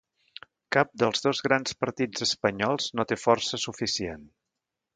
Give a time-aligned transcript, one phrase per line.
[0.75, 4.27] Cap dels dos grans partits espanyols no té força suficient